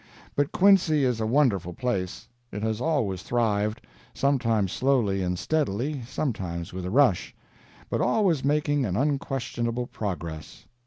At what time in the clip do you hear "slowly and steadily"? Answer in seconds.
4.71-6.01